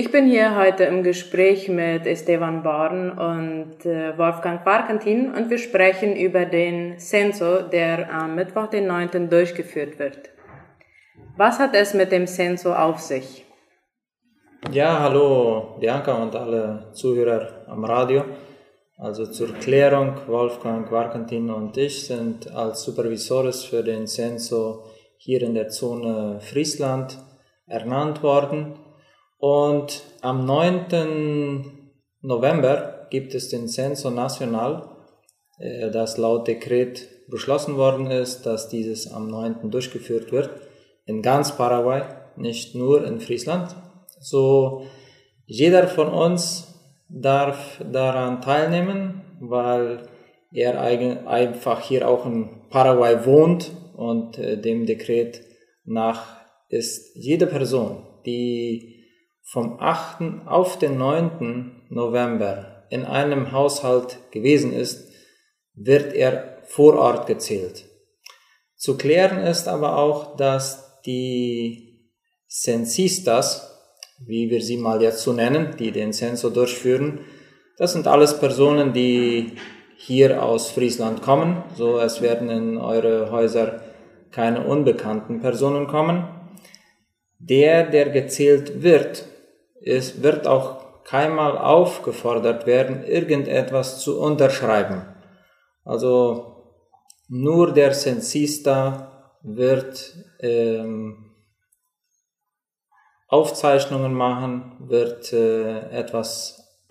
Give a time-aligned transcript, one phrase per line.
[0.00, 5.58] Ich bin hier heute im Gespräch mit Esteban Born und äh, Wolfgang Parkentin und wir
[5.58, 9.28] sprechen über den Censo, der am Mittwoch, den 9.
[9.28, 10.30] durchgeführt wird.
[11.36, 13.44] Was hat es mit dem Censo auf sich?
[14.70, 18.24] Ja, hallo Bianca und alle Zuhörer am Radio.
[18.98, 24.84] Also zur Klärung, Wolfgang Warkentin und ich sind als Supervisores für den Censo
[25.16, 27.18] hier in der Zone Friesland
[27.66, 28.78] ernannt worden.
[29.38, 31.64] Und am 9.
[32.22, 34.90] November gibt es den Censo National,
[35.58, 39.70] äh, das laut Dekret beschlossen worden ist, dass dieses am 9.
[39.70, 40.50] durchgeführt wird,
[41.06, 42.02] in ganz Paraguay,
[42.36, 43.74] nicht nur in Friesland.
[44.20, 44.86] So,
[45.46, 46.74] jeder von uns
[47.08, 50.08] darf daran teilnehmen, weil
[50.52, 55.42] er einfach hier auch in Paraguay wohnt und äh, dem Dekret
[55.84, 58.97] nach ist jede Person, die
[59.50, 60.46] vom 8.
[60.46, 61.86] auf den 9.
[61.88, 65.10] November in einem Haushalt gewesen ist,
[65.74, 67.86] wird er vor Ort gezählt.
[68.76, 72.12] Zu klären ist aber auch, dass die
[72.46, 73.74] Censistas,
[74.26, 77.20] wie wir sie mal jetzt so nennen, die den Censo durchführen,
[77.78, 79.52] das sind alles Personen, die
[79.96, 81.62] hier aus Friesland kommen.
[81.74, 83.80] So, es werden in eure Häuser
[84.30, 86.28] keine unbekannten Personen kommen.
[87.38, 89.24] Der, der gezählt wird,
[89.84, 95.02] es wird auch keinmal aufgefordert werden, irgendetwas zu unterschreiben.
[95.84, 96.48] Also
[97.28, 101.34] nur der Censista wird ähm,
[103.28, 106.82] Aufzeichnungen machen, wird äh, etwas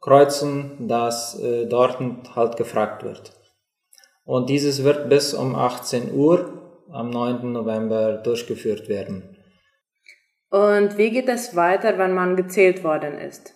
[0.00, 1.98] ankreuzen, das äh, dort
[2.34, 3.32] halt gefragt wird.
[4.24, 7.52] Und dieses wird bis um 18 Uhr am 9.
[7.52, 9.29] November durchgeführt werden.
[10.50, 13.54] Und wie geht es weiter, wenn man gezählt worden ist?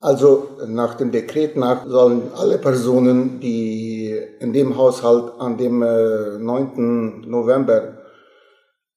[0.00, 7.22] Also nach dem Dekret nach sollen alle Personen, die in dem Haushalt an dem 9.
[7.24, 7.98] Äh, November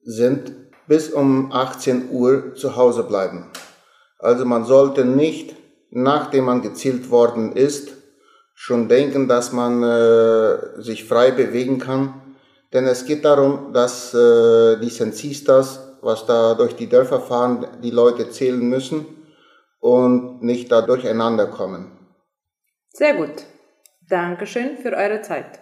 [0.04, 0.52] sind,
[0.88, 3.52] bis um 18 Uhr zu Hause bleiben.
[4.20, 5.56] Also man sollte nicht,
[5.92, 7.90] nachdem man gezählt worden ist,
[8.54, 12.16] schon denken, dass man äh, sich frei bewegen kann.
[12.74, 17.92] Denn es geht darum, dass äh, die Censistas was da durch die Dörfer fahren, die
[17.92, 19.06] Leute zählen müssen
[19.80, 21.92] und nicht da durcheinander kommen.
[22.90, 23.44] Sehr gut.
[24.10, 25.60] Dankeschön für eure Zeit.